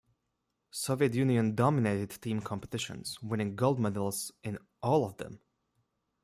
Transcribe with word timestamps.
Soviet 0.71 1.13
Union 1.13 1.53
dominated 1.53 2.19
team 2.23 2.41
competitions, 2.41 3.21
winning 3.21 3.55
gold 3.55 3.79
medals 3.79 4.31
in 4.41 4.57
all 4.81 5.05
of 5.05 5.17
them. 5.17 5.41